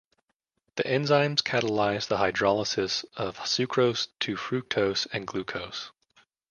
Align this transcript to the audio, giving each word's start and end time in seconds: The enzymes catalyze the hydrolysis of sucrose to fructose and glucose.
The 0.77 0.83
enzymes 0.85 1.43
catalyze 1.43 2.07
the 2.07 2.17
hydrolysis 2.17 3.05
of 3.17 3.37
sucrose 3.41 4.07
to 4.21 4.35
fructose 4.35 5.05
and 5.13 5.27
glucose. 5.27 5.91